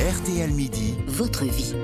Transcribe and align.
RTL 0.00 0.50
Midi, 0.52 0.94
votre 1.08 1.44
vie. 1.44 1.74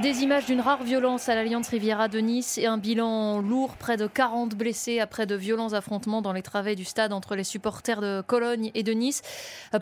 Des 0.00 0.22
images 0.22 0.46
d'une 0.46 0.62
rare 0.62 0.82
violence 0.84 1.28
à 1.28 1.34
l'Alliance 1.34 1.68
Riviera 1.68 2.08
de 2.08 2.18
Nice 2.18 2.56
et 2.56 2.64
un 2.64 2.78
bilan 2.78 3.42
lourd, 3.42 3.76
près 3.76 3.98
de 3.98 4.06
40 4.06 4.54
blessés 4.54 5.00
après 5.00 5.26
de 5.26 5.34
violents 5.34 5.74
affrontements 5.74 6.22
dans 6.22 6.32
les 6.32 6.40
travées 6.40 6.76
du 6.76 6.86
stade 6.86 7.12
entre 7.12 7.36
les 7.36 7.44
supporters 7.44 8.00
de 8.00 8.22
Cologne 8.26 8.70
et 8.74 8.82
de 8.82 8.92
Nice. 8.92 9.20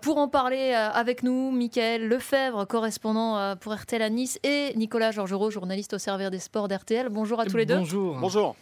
Pour 0.02 0.18
en 0.18 0.26
parler 0.26 0.72
euh, 0.74 0.90
avec 0.90 1.22
nous, 1.22 1.52
Michael 1.52 2.08
Lefebvre, 2.08 2.66
correspondant 2.66 3.38
euh, 3.38 3.54
pour 3.54 3.72
RTL 3.72 4.02
à 4.02 4.10
Nice, 4.10 4.40
et 4.42 4.72
Nicolas 4.74 5.12
Georgerot, 5.12 5.52
journaliste 5.52 5.94
au 5.94 5.98
service 5.98 6.30
des 6.30 6.40
sports 6.40 6.66
d'RTL. 6.66 7.08
Bonjour 7.08 7.38
à 7.38 7.46
tous 7.46 7.56
les 7.56 7.66
deux. 7.66 7.76
Bonjour. 7.76 8.16
Bonjour. 8.18 8.56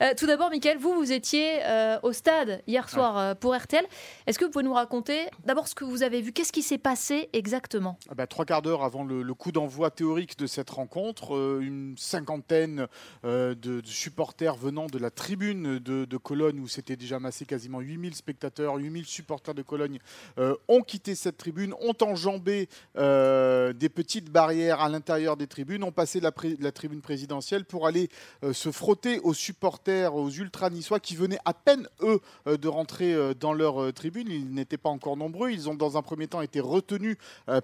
Euh, 0.00 0.12
tout 0.16 0.26
d'abord, 0.26 0.50
Michael, 0.50 0.78
vous, 0.78 0.94
vous 0.94 1.12
étiez 1.12 1.64
euh, 1.64 1.98
au 2.02 2.12
stade 2.12 2.62
hier 2.66 2.88
soir 2.88 3.18
euh, 3.18 3.34
pour 3.34 3.54
RTL. 3.54 3.84
Est-ce 4.26 4.38
que 4.38 4.44
vous 4.44 4.50
pouvez 4.50 4.64
nous 4.64 4.74
raconter 4.74 5.26
d'abord 5.44 5.68
ce 5.68 5.74
que 5.74 5.84
vous 5.84 6.02
avez 6.02 6.20
vu? 6.20 6.32
Qu'est-ce 6.32 6.52
qui 6.52 6.62
s'est 6.62 6.78
passé 6.78 7.28
exactement? 7.32 7.98
Ah 8.10 8.14
bah, 8.14 8.26
Trois 8.26 8.44
quarts 8.44 8.62
d'heure 8.62 8.82
avant 8.82 9.04
le, 9.04 9.22
le 9.22 9.34
coup 9.34 9.52
d'envoi 9.52 9.90
théorique 9.90 10.38
de 10.38 10.46
cette 10.46 10.70
rencontre, 10.70 11.60
une 11.60 11.94
cinquantaine 11.98 12.86
de, 13.22 13.54
de 13.54 13.82
supporters 13.84 14.56
venant 14.56 14.86
de 14.86 14.98
la 14.98 15.10
tribune 15.10 15.78
de, 15.78 16.04
de 16.04 16.16
Cologne, 16.16 16.60
où 16.60 16.68
c'était 16.68 16.96
déjà 16.96 17.18
massé 17.18 17.44
quasiment 17.44 17.80
8000 17.80 18.14
spectateurs, 18.14 18.76
8000 18.76 19.06
supporters 19.06 19.54
de 19.54 19.62
Cologne, 19.62 19.98
euh, 20.38 20.54
ont 20.68 20.82
quitté 20.82 21.14
cette 21.14 21.36
tribune, 21.36 21.74
ont 21.80 21.94
enjambé 22.02 22.68
euh, 22.96 23.72
des 23.72 23.88
petites 23.88 24.30
barrières 24.30 24.80
à 24.80 24.88
l'intérieur 24.88 25.36
des 25.36 25.46
tribunes, 25.46 25.84
ont 25.84 25.92
passé 25.92 26.20
la, 26.20 26.32
la 26.60 26.72
tribune 26.72 27.00
présidentielle 27.00 27.64
pour 27.64 27.86
aller 27.86 28.08
euh, 28.42 28.52
se 28.52 28.70
frotter 28.70 29.20
aux 29.20 29.34
supporters, 29.34 29.83
aux 29.88 30.30
ultra-niçois 30.30 31.00
qui 31.00 31.16
venaient 31.16 31.38
à 31.44 31.52
peine, 31.52 31.86
eux, 32.00 32.20
euh, 32.46 32.56
de 32.56 32.68
rentrer 32.68 33.12
euh, 33.12 33.34
dans 33.34 33.52
leur 33.52 33.82
euh, 33.82 33.92
tribune. 33.92 34.28
Ils 34.30 34.52
n'étaient 34.52 34.78
pas 34.78 34.88
encore 34.88 35.16
nombreux. 35.16 35.50
Ils 35.50 35.68
ont, 35.68 35.74
dans 35.74 35.96
un 35.96 36.02
premier 36.02 36.26
temps, 36.26 36.40
été 36.40 36.60
retenus 36.60 37.16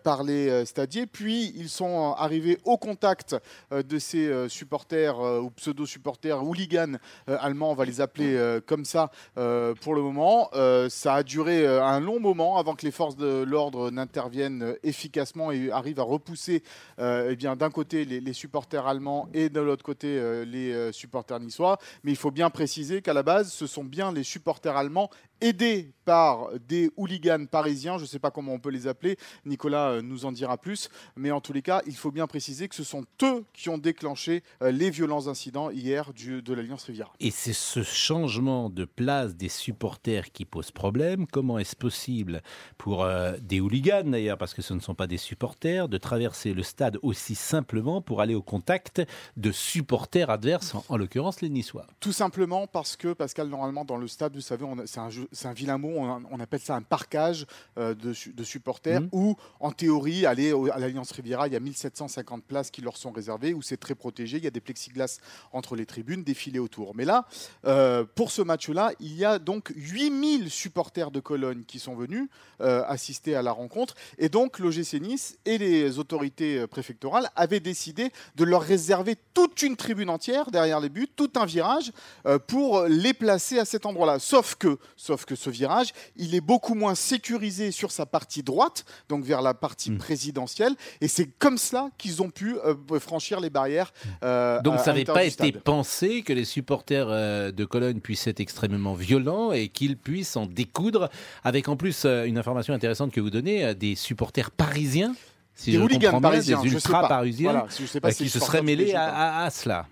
par 0.02 0.22
les 0.22 0.64
stadiers. 0.64 1.06
Puis, 1.06 1.52
ils 1.56 1.68
sont 1.68 2.14
arrivés 2.16 2.58
au 2.64 2.76
contact 2.76 3.36
de 3.70 3.98
ces 3.98 4.48
supporters 4.48 5.18
ou 5.18 5.50
pseudo-supporters, 5.50 6.42
hooligans 6.42 6.98
allemands, 7.26 7.70
on 7.70 7.74
va 7.74 7.84
les 7.84 8.00
appeler 8.00 8.58
comme 8.66 8.84
ça 8.84 9.10
pour 9.34 9.94
le 9.94 10.02
moment. 10.02 10.50
Ça 10.88 11.14
a 11.14 11.22
duré 11.22 11.66
un 11.66 12.00
long 12.00 12.20
moment 12.20 12.58
avant 12.58 12.74
que 12.74 12.84
les 12.84 12.90
forces 12.92 13.16
de 13.16 13.42
l'ordre 13.42 13.90
n'interviennent 13.90 14.76
efficacement 14.82 15.50
et 15.52 15.70
arrivent 15.70 16.00
à 16.00 16.04
repousser 16.04 16.62
eh 16.98 17.36
bien, 17.36 17.56
d'un 17.56 17.70
côté 17.70 18.04
les, 18.04 18.32
supporters 18.32 18.86
allemands 18.86 19.28
et 19.32 19.48
de 19.48 19.60
l'autre 19.60 19.84
côté 19.84 20.44
les 20.44 20.92
supporters 20.92 21.40
niçois. 21.40 21.78
Il 22.10 22.16
faut 22.16 22.30
bien 22.30 22.50
préciser 22.50 23.02
qu'à 23.02 23.12
la 23.12 23.22
base, 23.22 23.52
ce 23.52 23.66
sont 23.66 23.84
bien 23.84 24.12
les 24.12 24.24
supporters 24.24 24.76
allemands 24.76 25.10
aidés 25.40 25.92
par 26.04 26.50
des 26.68 26.90
hooligans 26.96 27.46
parisiens, 27.46 27.96
je 27.96 28.02
ne 28.02 28.08
sais 28.08 28.18
pas 28.18 28.30
comment 28.30 28.52
on 28.52 28.58
peut 28.58 28.70
les 28.70 28.86
appeler, 28.86 29.16
Nicolas 29.46 29.90
euh, 29.90 30.02
nous 30.02 30.24
en 30.24 30.32
dira 30.32 30.58
plus, 30.58 30.90
mais 31.16 31.30
en 31.30 31.40
tous 31.40 31.52
les 31.52 31.62
cas, 31.62 31.82
il 31.86 31.94
faut 31.96 32.10
bien 32.10 32.26
préciser 32.26 32.68
que 32.68 32.74
ce 32.74 32.84
sont 32.84 33.04
eux 33.22 33.44
qui 33.54 33.68
ont 33.68 33.78
déclenché 33.78 34.42
euh, 34.62 34.70
les 34.70 34.90
violents 34.90 35.28
incidents 35.28 35.70
hier 35.70 36.12
de 36.14 36.52
l'Alliance 36.52 36.84
Riviera. 36.84 37.12
Et 37.20 37.30
c'est 37.30 37.54
ce 37.54 37.82
changement 37.82 38.68
de 38.70 38.84
place 38.84 39.34
des 39.34 39.48
supporters 39.48 40.30
qui 40.32 40.44
pose 40.44 40.70
problème. 40.72 41.26
Comment 41.26 41.58
est-ce 41.58 41.76
possible 41.76 42.42
pour 42.76 43.04
euh, 43.04 43.36
des 43.40 43.60
hooligans 43.60 44.10
d'ailleurs, 44.10 44.36
parce 44.36 44.52
que 44.52 44.62
ce 44.62 44.74
ne 44.74 44.80
sont 44.80 44.94
pas 44.94 45.06
des 45.06 45.16
supporters, 45.16 45.88
de 45.88 45.96
traverser 45.96 46.52
le 46.52 46.62
stade 46.62 46.98
aussi 47.02 47.34
simplement 47.34 48.02
pour 48.02 48.20
aller 48.20 48.34
au 48.34 48.42
contact 48.42 49.02
de 49.36 49.52
supporters 49.52 50.28
adverses, 50.28 50.74
en, 50.74 50.84
en 50.88 50.96
l'occurrence 50.96 51.40
les 51.40 51.48
Niçois? 51.48 51.86
Tout 52.00 52.12
simplement 52.12 52.66
parce 52.66 52.96
que, 52.96 53.12
Pascal, 53.12 53.48
normalement, 53.48 53.84
dans 53.84 53.98
le 53.98 54.08
stade, 54.08 54.34
vous 54.34 54.40
savez, 54.40 54.64
c'est 54.86 55.00
un, 55.00 55.10
un 55.44 55.52
vilain 55.52 55.76
mot, 55.76 55.92
on, 55.98 56.22
on 56.30 56.40
appelle 56.40 56.60
ça 56.60 56.74
un 56.74 56.80
parcage 56.80 57.44
euh, 57.76 57.94
de, 57.94 58.14
su- 58.14 58.32
de 58.32 58.42
supporters, 58.42 59.02
Mhm. 59.02 59.08
où, 59.12 59.36
en 59.60 59.70
théorie, 59.70 60.24
aller 60.24 60.54
à 60.72 60.78
l'Alliance 60.78 61.10
Riviera, 61.12 61.46
il 61.46 61.52
y 61.52 61.56
a 61.56 61.60
1750 61.60 62.42
places 62.44 62.70
qui 62.70 62.80
leur 62.80 62.96
sont 62.96 63.10
réservées, 63.12 63.52
où 63.52 63.60
c'est 63.60 63.76
très 63.76 63.94
protégé, 63.94 64.38
il 64.38 64.44
y 64.44 64.46
a 64.46 64.50
des 64.50 64.62
plexiglas 64.62 65.18
entre 65.52 65.76
les 65.76 65.84
tribunes, 65.84 66.24
des 66.24 66.32
filets 66.32 66.58
autour. 66.58 66.94
Mais 66.94 67.04
là, 67.04 67.26
euh, 67.66 68.04
pour 68.14 68.30
ce 68.30 68.40
match-là, 68.40 68.92
il 68.98 69.14
y 69.14 69.26
a 69.26 69.38
donc 69.38 69.70
8000 69.76 70.50
supporters 70.50 71.10
de 71.10 71.20
Cologne 71.20 71.64
qui 71.66 71.78
sont 71.78 71.94
venus 71.94 72.28
euh, 72.62 72.82
assister 72.86 73.34
à 73.34 73.42
la 73.42 73.52
rencontre, 73.52 73.94
et 74.16 74.30
donc 74.30 74.58
l'OGC 74.58 74.94
Nice 75.02 75.36
et 75.44 75.58
les 75.58 75.98
autorités 75.98 76.66
préfectorales 76.66 77.28
avaient 77.36 77.60
décidé 77.60 78.10
de 78.36 78.44
leur 78.44 78.62
réserver 78.62 79.16
toute 79.34 79.60
une 79.60 79.76
tribune 79.76 80.08
entière 80.08 80.50
derrière 80.50 80.80
les 80.80 80.88
buts, 80.88 81.08
tout 81.14 81.30
un 81.36 81.44
virage, 81.44 81.89
euh, 82.26 82.38
pour 82.38 82.84
les 82.88 83.12
placer 83.14 83.58
à 83.58 83.64
cet 83.64 83.86
endroit-là. 83.86 84.18
Sauf 84.18 84.54
que, 84.54 84.78
sauf 84.96 85.24
que 85.24 85.34
ce 85.34 85.50
virage, 85.50 85.92
il 86.16 86.34
est 86.34 86.40
beaucoup 86.40 86.74
moins 86.74 86.94
sécurisé 86.94 87.70
sur 87.70 87.90
sa 87.92 88.06
partie 88.06 88.42
droite, 88.42 88.84
donc 89.08 89.24
vers 89.24 89.42
la 89.42 89.54
partie 89.54 89.90
Mm. 89.90 89.98
présidentielle, 89.98 90.74
et 91.00 91.08
c'est 91.08 91.26
comme 91.38 91.58
cela 91.58 91.90
qu'ils 91.98 92.22
ont 92.22 92.30
pu 92.30 92.56
euh, 92.64 92.74
franchir 93.00 93.40
les 93.40 93.50
barrières. 93.50 93.92
euh, 94.22 94.60
Donc 94.62 94.74
à- 94.74 94.78
ça 94.78 94.92
n'avait 94.92 95.04
pas 95.04 95.24
été 95.24 95.52
pensé 95.52 96.22
que 96.22 96.32
les 96.32 96.44
supporters 96.44 97.08
de 97.52 97.64
Cologne 97.64 98.00
puissent 98.00 98.26
être 98.26 98.40
extrêmement 98.40 98.94
violents 98.94 99.52
et 99.52 99.68
qu'ils 99.68 99.96
puissent 99.96 100.36
en 100.36 100.46
découdre, 100.46 101.08
avec 101.44 101.68
en 101.68 101.76
plus 101.76 102.04
une 102.04 102.38
information 102.38 102.74
intéressante 102.74 103.12
que 103.12 103.20
vous 103.20 103.30
donnez, 103.30 103.74
des 103.74 103.94
supporters 103.94 104.50
parisiens, 104.50 105.14
si 105.54 105.72
Des 105.72 105.76
je 105.78 105.82
hooligans 105.82 106.00
comprends 106.12 106.20
bien, 106.20 106.30
parisiens, 106.30 106.62
des 106.62 106.68
ultras 106.72 107.08
parisiens, 107.08 107.50
Voilà, 107.52 107.66
euh, 108.04 108.10
qui 108.12 108.28
se 108.28 108.38
seraient 108.38 108.62
mêlés 108.62 108.94
à 108.94 109.48
cela. 109.50 109.86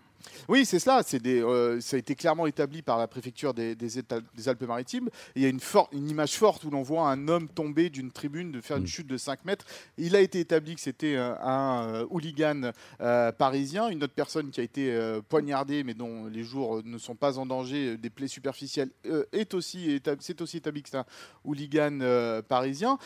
Oui, 0.49 0.65
c'est 0.65 0.79
cela. 0.79 1.03
C'est 1.05 1.21
des, 1.23 1.43
euh, 1.43 1.79
ça 1.81 1.97
a 1.97 1.99
été 1.99 2.15
clairement 2.15 2.47
établi 2.47 2.81
par 2.81 2.97
la 2.99 3.07
préfecture 3.07 3.53
des, 3.53 3.75
des 3.75 3.99
États- 3.99 4.21
des 4.35 4.49
Alpes-Maritimes. 4.49 5.11
Il 5.37 5.43
y 5.43 5.45
a 5.45 5.49
une, 5.49 5.61
for- 5.61 5.91
une 5.93 6.09
image 6.09 6.37
forte 6.39 6.65
où 6.65 6.71
l'on 6.71 6.83
voit 6.83 7.11
un 7.11 7.29
homme 7.29 7.49
tomber 7.49 7.91
d'une 7.91 8.11
tribune, 8.11 8.51
de 8.51 8.61
faire 8.63 8.79
une 8.79 8.85
Mm. 8.85 8.87
chute 8.87 9.07
de 9.07 9.19
5 9.19 9.45
mètres. 9.45 9.67
Il 9.99 10.17
a 10.17 10.21
été 10.21 10.41
établi 10.41 10.75
que 10.75 10.81
c'était 10.81 11.17
euh, 11.17 11.35
un 11.43 11.87
euh, 11.89 12.07
hooligan 12.11 12.71
euh, 13.03 13.31
parisien. 13.31 13.89
Une 13.91 14.03
autre 14.03 14.15
personne 14.15 14.51
qui 14.51 14.61
a 14.61 14.65
été 14.65 14.91
euh, 14.91 15.21
poignardée, 15.29 15.85
mais 15.85 15.93
dont 15.95 16.27
les 16.27 16.45
jours 16.45 16.81
ne 16.83 16.97
sont 16.97 17.15
pas 17.15 17.39
en 17.39 17.45
danger, 17.45 17.99
des 17.99 18.11
plaies 18.11 18.27
superficielles, 18.29 18.91
est 19.33 19.53
aussi 19.53 20.01
c'est 20.21 20.41
aussi 20.41 20.57
établi 20.57 20.83
que 20.83 20.89
c'est 20.89 20.97
un 20.97 21.05
hooligan 21.45 21.99
parisien. 22.49 22.99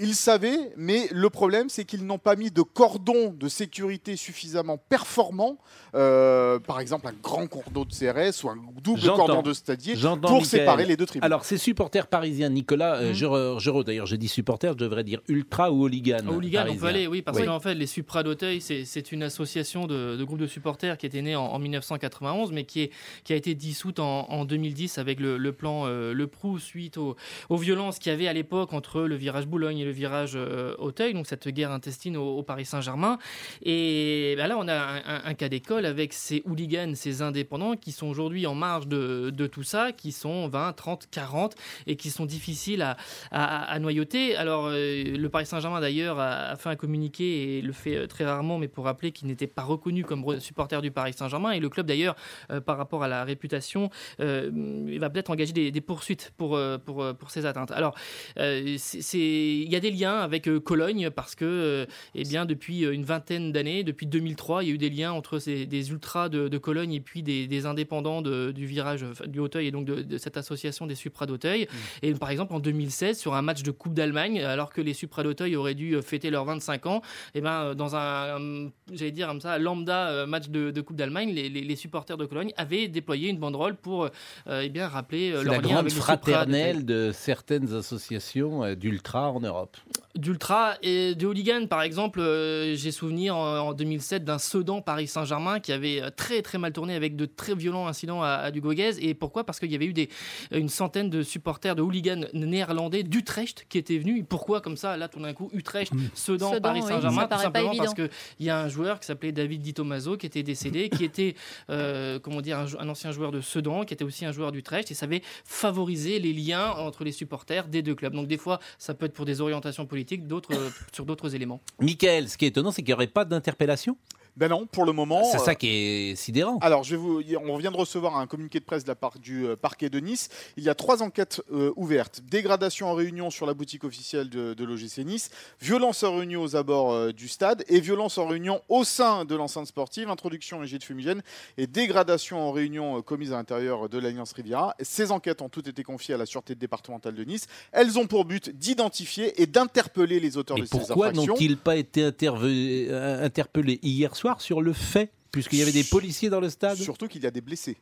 Ils 0.00 0.14
savaient, 0.14 0.72
mais 0.76 1.08
le 1.12 1.30
problème, 1.30 1.68
c'est 1.68 1.84
qu'ils 1.84 2.04
n'ont 2.04 2.18
pas 2.18 2.36
mis 2.36 2.50
de 2.50 2.62
cordon 2.62 3.34
de 3.38 3.48
sécurité 3.48 4.16
suffisamment 4.16 4.76
performant, 4.78 5.58
euh, 5.94 6.58
par 6.58 6.80
exemple 6.80 7.06
un 7.08 7.14
grand 7.22 7.46
cordon 7.46 7.84
de 7.84 7.92
CRS 7.92 8.44
ou 8.44 8.48
un 8.50 8.56
double 8.82 9.00
cordon 9.02 9.42
de 9.42 9.52
stadier, 9.52 9.94
pour 10.22 10.44
séparer 10.46 10.84
les 10.84 10.96
deux 10.96 11.06
tribunes. 11.06 11.24
Alors, 11.24 11.44
ces 11.44 11.58
supporters 11.58 12.06
parisiens, 12.06 12.48
Nicolas 12.48 12.96
euh, 12.96 13.08
Mhm. 13.08 13.14
Gero- 13.14 13.58
Gero, 13.60 13.84
d'ailleurs, 13.84 14.06
j'ai 14.06 14.18
dit 14.18 14.28
supporters, 14.28 14.72
je 14.72 14.78
devrais 14.78 15.04
dire 15.04 15.20
ultra 15.28 15.70
ou 15.72 15.82
hooligan. 15.84 16.26
Hooligan, 16.26 16.66
on 16.70 16.76
peut 16.76 16.86
aller, 16.86 17.06
oui, 17.06 17.22
parce 17.22 17.38
Oui. 17.38 17.46
qu'en 17.46 17.60
fait, 17.60 17.74
les 17.74 17.86
Supra 17.86 18.22
d'Auteuil, 18.22 18.60
c'est 18.60 19.12
une 19.12 19.22
association 19.22 19.86
de, 19.86 20.16
de 20.16 20.24
groupes 20.24 20.38
de 20.40 20.46
supporters 20.46 20.96
qui 20.98 21.06
était 21.06 21.22
née 21.22 21.36
en, 21.36 21.44
en 21.46 21.58
1991, 21.58 22.52
mais 22.52 22.64
qui, 22.64 22.82
est, 22.82 22.90
qui 23.24 23.32
a 23.32 23.36
été 23.36 23.54
dissoute 23.54 23.98
en, 24.00 24.28
en 24.30 24.44
2010 24.44 24.98
avec 24.98 25.20
le, 25.20 25.36
le 25.38 25.52
plan 25.52 25.84
euh, 25.86 26.12
Le 26.12 26.26
Prou 26.26 26.58
suite 26.58 26.96
aux, 26.98 27.16
aux 27.48 27.56
violences 27.56 27.98
qu'il 27.98 28.10
y 28.10 28.14
avait 28.14 28.28
à 28.28 28.32
l'époque 28.32 28.72
entre 28.72 29.02
le 29.02 29.14
virage 29.16 29.46
Boulogne 29.46 29.83
le 29.84 29.90
virage 29.90 30.32
euh, 30.34 30.74
Auteuil, 30.78 31.14
donc 31.14 31.26
cette 31.26 31.48
guerre 31.48 31.70
intestine 31.70 32.16
au, 32.16 32.42
Paris 32.42 32.64
Saint-Germain. 32.64 33.18
Et 33.62 34.34
ben 34.36 34.46
là, 34.46 34.56
on 34.58 34.68
a 34.68 35.28
un, 35.28 35.34
cas 35.34 35.48
d'école 35.48 35.86
avec 35.86 36.12
ces 36.12 36.42
hooligans, 36.44 36.94
ces 36.94 37.22
indépendants 37.22 37.76
qui 37.76 37.92
sont 37.92 38.06
aujourd'hui 38.06 38.46
en 38.46 38.54
marge 38.54 38.86
de, 38.86 39.30
de 39.30 39.46
tout 39.46 39.62
ça, 39.62 39.92
qui 39.92 40.12
sont 40.12 40.48
20, 40.48 40.72
30, 40.72 41.08
40 41.10 41.54
et 41.86 41.96
qui 41.96 42.10
sont 42.10 42.26
difficiles 42.26 42.82
à, 42.82 42.96
à, 43.30 43.72
à 43.72 43.78
noyauter. 43.78 44.36
Alors, 44.36 44.66
euh, 44.66 45.04
le 45.04 45.28
Paris 45.28 45.46
Saint-Germain, 45.46 45.80
d'ailleurs, 45.80 46.18
a, 46.18 46.50
a 46.50 46.56
fait 46.56 46.68
un 46.68 46.76
communiqué 46.76 47.58
et 47.58 47.62
le 47.62 47.72
fait 47.72 47.96
euh, 47.96 48.06
très 48.06 48.24
rarement, 48.24 48.58
mais 48.58 48.68
pour 48.68 48.84
rappeler 48.84 49.12
qu'il 49.12 49.28
n'était 49.28 49.46
pas 49.46 49.62
reconnu 49.62 50.04
comme 50.04 50.40
supporter 50.40 50.80
du 50.82 50.90
Paris 50.90 51.12
Saint-Germain. 51.12 51.52
Et 51.52 51.60
le 51.60 51.68
club, 51.68 51.86
d'ailleurs, 51.86 52.16
euh, 52.50 52.60
par 52.60 52.76
rapport 52.76 53.02
à 53.02 53.08
la 53.08 53.24
réputation, 53.24 53.90
euh, 54.20 54.50
il 54.88 54.98
va 55.00 55.10
peut-être 55.10 55.30
engager 55.30 55.52
des, 55.52 55.80
poursuites 55.80 56.32
pour, 56.36 56.56
euh, 56.56 56.78
pour, 56.78 57.02
euh, 57.02 57.12
pour 57.12 57.30
ces 57.30 57.46
atteintes. 57.46 57.70
Alors, 57.70 57.94
euh, 58.38 58.76
il 59.12 59.68
y 59.74 59.76
a 59.76 59.80
des 59.80 59.90
liens 59.90 60.16
avec 60.18 60.48
euh, 60.48 60.58
Cologne 60.60 61.10
parce 61.10 61.34
que, 61.34 61.44
euh, 61.44 61.86
eh 62.14 62.22
bien, 62.24 62.46
depuis 62.46 62.84
euh, 62.84 62.92
une 62.92 63.04
vingtaine 63.04 63.52
d'années, 63.52 63.84
depuis 63.84 64.06
2003, 64.06 64.62
il 64.64 64.68
y 64.68 64.72
a 64.72 64.74
eu 64.74 64.78
des 64.78 64.90
liens 64.90 65.12
entre 65.12 65.38
ces, 65.38 65.66
des 65.66 65.90
ultras 65.90 66.28
de, 66.28 66.48
de 66.48 66.58
Cologne 66.58 66.92
et 66.94 67.00
puis 67.00 67.22
des, 67.22 67.46
des 67.46 67.66
indépendants 67.66 68.22
de- 68.22 68.52
du 68.52 68.66
virage 68.66 69.04
du 69.26 69.38
Hauteuil 69.40 69.66
et 69.66 69.70
donc 69.70 69.84
de, 69.84 70.02
de 70.02 70.18
cette 70.18 70.36
association 70.36 70.86
des 70.86 70.94
Supra 70.94 71.26
d'Auteuil. 71.26 71.66
Et 72.02 72.14
par 72.14 72.30
exemple, 72.30 72.54
en 72.54 72.60
2016, 72.60 73.18
sur 73.18 73.34
un 73.34 73.42
match 73.42 73.62
de 73.62 73.70
Coupe 73.70 73.94
d'Allemagne, 73.94 74.40
alors 74.42 74.70
que 74.72 74.80
les 74.80 74.94
Supra 74.94 75.22
d'Auteuil 75.22 75.56
auraient 75.56 75.74
dû 75.74 76.00
fêter 76.02 76.30
leurs 76.30 76.44
25 76.44 76.86
ans, 76.86 77.02
et 77.34 77.40
ben, 77.40 77.50
euh, 77.50 77.74
dans 77.74 77.96
un, 77.96 78.36
un- 78.66 78.70
j'allais 78.92 79.10
dire 79.12 79.28
comme 79.28 79.40
ça, 79.40 79.58
lambda 79.58 80.26
match 80.26 80.48
de, 80.48 80.70
de 80.70 80.80
Coupe 80.80 80.96
d'Allemagne, 80.96 81.30
les, 81.32 81.48
les- 81.48 81.62
les 81.62 81.76
supporters 81.76 82.16
de 82.16 82.26
Cologne 82.26 82.52
avaient 82.56 82.88
déployé 82.88 83.28
une 83.30 83.38
banderole 83.38 83.74
pour 83.76 84.04
euh, 84.48 84.60
eh 84.62 84.68
bien, 84.68 84.88
rappeler 84.88 85.30
leur 85.32 85.44
la 85.44 85.52
lien 85.56 85.60
grande 85.62 85.76
avec 85.78 85.92
fraternelle 85.92 86.84
de 86.84 87.10
certaines 87.12 87.72
associations 87.74 88.64
euh, 88.64 88.74
d'ultra 88.74 89.30
en 89.30 89.40
Europe. 89.40 89.53
Europe. 89.54 89.76
D'ultra 90.16 90.76
et 90.82 91.14
de 91.14 91.26
hooligans. 91.26 91.66
Par 91.66 91.82
exemple, 91.82 92.20
euh, 92.20 92.76
j'ai 92.76 92.92
souvenir 92.92 93.36
en, 93.36 93.72
2007 93.72 94.24
d'un 94.24 94.38
Sedan 94.38 94.80
Paris 94.80 95.08
Saint-Germain 95.08 95.58
qui 95.58 95.72
avait 95.72 96.00
euh, 96.00 96.10
très 96.14 96.42
très 96.42 96.58
mal 96.58 96.72
tourné 96.72 96.94
avec 96.94 97.16
de 97.16 97.26
très 97.26 97.54
violents 97.54 97.88
incidents 97.88 98.22
à, 98.22 98.28
à 98.28 98.50
Dugoguez. 98.50 98.92
Et 99.00 99.14
pourquoi? 99.14 99.44
Parce 99.44 99.58
qu'il 99.58 99.72
y 99.72 99.74
avait 99.74 99.86
eu 99.86 99.92
des, 99.92 100.08
une 100.52 100.68
centaine 100.68 101.10
de 101.10 101.22
supporters 101.22 101.74
de 101.74 101.82
hooligans 101.82 102.26
néerlandais 102.32 103.02
d'Utrecht 103.02 103.66
qui 103.68 103.78
étaient 103.78 103.98
venus. 103.98 104.24
Pourquoi 104.28 104.60
comme 104.60 104.76
ça? 104.76 104.96
Là, 104.96 105.08
tout 105.08 105.20
d'un 105.20 105.32
coup, 105.32 105.50
Utrecht, 105.52 105.92
mmh. 105.92 105.98
Sedan, 106.14 106.60
Paris 106.60 106.82
Saint-Germain, 106.82 107.26
tout 107.26 107.38
simplement 107.38 107.74
parce 107.76 107.94
qu'il 107.94 108.10
y 108.40 108.50
a 108.50 108.60
un 108.60 108.68
joueur 108.68 109.00
qui 109.00 109.06
s'appelait 109.06 109.32
David 109.32 109.62
Di 109.62 109.74
Tommaso 109.74 110.16
qui 110.16 110.26
était 110.26 110.44
décédé, 110.44 110.90
qui 110.90 111.04
était 111.04 111.34
euh, 111.70 112.20
comment 112.20 112.40
dire 112.40 112.58
un, 112.58 112.88
ancien 112.88 113.10
joueur 113.10 113.32
de 113.32 113.40
Sedan, 113.40 113.84
qui 113.84 113.94
était 113.94 114.04
aussi 114.04 114.24
un 114.24 114.32
joueur 114.32 114.52
d'Utrecht 114.52 114.90
et 114.90 114.94
ça 114.94 115.06
avait 115.06 115.22
favorisé 115.44 116.20
les 116.20 116.32
liens 116.32 116.70
entre 116.70 117.02
les 117.02 117.12
supporters 117.12 117.66
des 117.66 117.82
deux 117.82 117.94
clubs. 117.96 118.14
Donc 118.14 118.28
des 118.28 118.38
fois, 118.38 118.60
ça 118.78 118.94
peut 118.94 119.06
être 119.06 119.12
pour 119.12 119.24
des 119.24 119.40
orientations 119.40 119.86
politiques 119.86 120.03
d'autres, 120.26 120.54
euh, 120.54 120.70
sur 120.92 121.04
d'autres 121.04 121.34
éléments. 121.34 121.60
Michael, 121.80 122.28
ce 122.28 122.36
qui 122.36 122.44
est 122.44 122.48
étonnant, 122.48 122.70
c'est 122.70 122.82
qu'il 122.82 122.90
n'y 122.90 122.94
aurait 122.94 123.06
pas 123.06 123.24
d'interpellation? 123.24 123.96
Ben 124.36 124.48
non, 124.48 124.66
pour 124.66 124.84
le 124.84 124.92
moment. 124.92 125.22
C'est 125.30 125.38
ça 125.38 125.52
euh, 125.52 125.54
qui 125.54 125.68
est 125.68 126.16
sidérant. 126.16 126.58
Alors, 126.60 126.82
je 126.82 126.96
vais 126.96 126.96
vous, 126.96 127.22
on 127.46 127.56
vient 127.56 127.70
de 127.70 127.76
recevoir 127.76 128.16
un 128.16 128.26
communiqué 128.26 128.58
de 128.58 128.64
presse 128.64 128.82
de 128.82 128.88
la 128.88 128.96
part 128.96 129.18
du 129.20 129.46
euh, 129.46 129.56
parquet 129.56 129.90
de 129.90 130.00
Nice. 130.00 130.28
Il 130.56 130.64
y 130.64 130.68
a 130.68 130.74
trois 130.74 131.02
enquêtes 131.02 131.40
euh, 131.52 131.72
ouvertes 131.76 132.20
dégradation 132.24 132.88
en 132.88 132.94
réunion 132.94 133.30
sur 133.30 133.46
la 133.46 133.54
boutique 133.54 133.84
officielle 133.84 134.28
de, 134.28 134.54
de 134.54 134.64
l'OGC 134.64 134.98
Nice, 135.04 135.30
violence 135.60 136.02
en 136.02 136.16
réunion 136.16 136.42
aux 136.42 136.56
abords 136.56 137.12
du 137.12 137.28
stade 137.28 137.64
et 137.68 137.80
violence 137.80 138.18
en 138.18 138.26
réunion 138.26 138.60
au 138.68 138.82
sein 138.82 139.24
de 139.24 139.34
l'enceinte 139.34 139.66
sportive, 139.66 140.08
introduction 140.08 140.62
jet 140.64 140.78
de 140.78 140.84
fumigène 140.84 141.22
et 141.56 141.66
dégradation 141.66 142.40
en 142.40 142.50
réunion 142.50 143.02
commise 143.02 143.32
à 143.32 143.36
l'intérieur 143.36 143.88
de 143.88 143.98
l'Alliance 143.98 144.32
Riviera. 144.32 144.74
Ces 144.80 145.12
enquêtes 145.12 145.42
ont 145.42 145.48
toutes 145.48 145.68
été 145.68 145.82
confiées 145.82 146.14
à 146.14 146.18
la 146.18 146.26
sûreté 146.26 146.54
départementale 146.54 147.14
de 147.14 147.24
Nice. 147.24 147.46
Elles 147.72 147.98
ont 147.98 148.06
pour 148.06 148.24
but 148.24 148.50
d'identifier 148.50 149.40
et 149.40 149.46
d'interpeller 149.46 150.18
les 150.18 150.36
auteurs 150.36 150.56
de 150.56 150.64
ces 150.64 150.74
infractions. 150.74 150.94
Pourquoi 150.94 151.12
n'ont-ils 151.12 151.56
pas 151.56 151.76
été 151.76 152.04
interpellés 152.04 153.78
hier 153.82 154.16
soir? 154.16 154.23
Sur 154.38 154.62
le 154.62 154.72
fait, 154.72 155.10
puisqu'il 155.30 155.58
y 155.58 155.62
avait 155.62 155.72
des 155.72 155.84
policiers 155.84 156.30
dans 156.30 156.40
le 156.40 156.50
stade 156.50 156.76
Surtout 156.76 157.08
qu'il 157.08 157.22
y 157.22 157.26
a 157.26 157.30
des 157.30 157.40
blessés. 157.40 157.76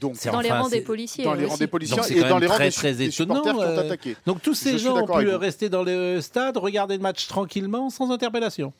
Donc, 0.00 0.22
dans 0.24 0.40
les 0.40 0.50
rangs 0.50 0.68
des 0.68 0.80
policiers. 0.80 1.24
Dans 1.24 1.34
les 1.34 1.46
rangs 1.46 1.56
des 1.56 1.66
policiers 1.66 2.18
et 2.18 2.20
dans 2.28 2.38
les 2.38 2.48
rangs 2.48 2.58
des, 2.58 2.72
très 2.72 3.00
étonnant, 3.00 3.42
qui 3.42 3.48
ont 3.48 3.60
euh, 3.60 3.80
attaqué. 3.80 4.16
Donc 4.26 4.42
tous 4.42 4.54
ces 4.54 4.78
gens 4.78 4.96
ont 4.96 5.18
pu 5.18 5.28
rester 5.28 5.68
dans 5.68 5.84
le 5.84 6.20
stade, 6.20 6.56
regarder 6.56 6.96
le 6.96 7.02
match 7.02 7.28
tranquillement, 7.28 7.90
sans 7.90 8.10
interpellation. 8.10 8.72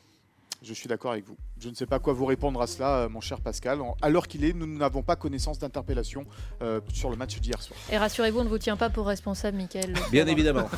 Je 0.62 0.72
suis 0.72 0.88
d'accord 0.88 1.12
avec 1.12 1.26
vous. 1.26 1.37
Je 1.61 1.69
ne 1.69 1.75
sais 1.75 1.84
pas 1.84 1.99
quoi 1.99 2.14
vous 2.14 2.25
répondre 2.25 2.61
à 2.61 2.66
cela, 2.66 2.96
euh, 3.00 3.08
mon 3.08 3.20
cher 3.20 3.40
Pascal. 3.40 3.81
Alors 4.00 4.26
qu'il 4.26 4.44
est, 4.44 4.55
nous 4.55 4.66
n'avons 4.66 5.02
pas 5.02 5.14
connaissance 5.14 5.58
d'interpellation 5.58 6.25
euh, 6.62 6.81
sur 6.93 7.11
le 7.11 7.16
match 7.16 7.38
d'hier 7.38 7.61
soir. 7.61 7.78
Et 7.93 7.99
rassurez-vous, 7.99 8.40
on 8.40 8.44
ne 8.44 8.49
vous 8.49 8.58
tient 8.58 8.76
pas 8.76 8.88
pour 8.88 9.06
responsable, 9.06 9.58
Michael. 9.58 9.93
Bien 10.11 10.26
évidemment. 10.26 10.69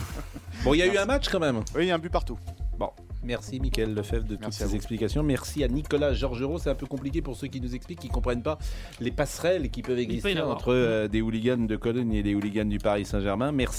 bon, 0.65 0.75
il 0.75 0.79
y 0.79 0.83
a 0.83 0.87
eu 0.87 0.99
un 0.99 1.07
match 1.07 1.29
quand 1.29 1.39
même. 1.39 1.63
Oui, 1.75 1.85
il 1.85 1.87
y 1.87 1.91
a 1.93 1.95
un 1.95 2.01
but 2.01 2.11
partout. 2.11 2.39
Bon, 2.77 2.91
merci 3.27 3.61
Mickaël 3.61 3.93
Lefebvre 3.93 4.27
de 4.27 4.37
toutes 4.37 4.53
ces 4.53 4.75
explications. 4.75 5.23
Merci 5.23 5.65
à 5.65 5.69
Nicolas 5.69 6.15
Georgerot. 6.15 6.59
C'est 6.59 6.71
un 6.71 6.75
peu 6.75 6.87
compliqué 6.87 7.21
pour 7.21 7.37
ceux 7.37 7.49
qui 7.49 7.61
nous 7.61 7.75
expliquent, 7.75 8.01
qui 8.01 8.09
ne 8.09 8.13
comprennent 8.13 8.43
pas 8.43 8.59
les 9.01 9.11
passerelles 9.11 9.71
qui 9.71 9.83
peuvent 9.83 9.99
exister 9.99 10.41
entre 10.41 10.73
euh, 10.73 11.09
des 11.09 11.21
hooligans 11.21 11.67
de 11.67 11.77
Cologne 11.77 12.13
et 12.15 12.23
des 12.23 12.35
hooligans 12.35 12.69
du 12.69 12.79
Paris 12.79 13.05
Saint-Germain. 13.05 13.53
Merci. 13.53 13.77